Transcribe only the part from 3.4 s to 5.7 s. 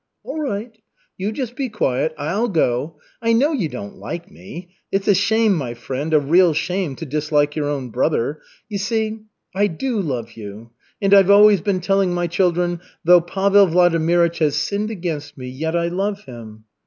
you don't like me. It's a shame,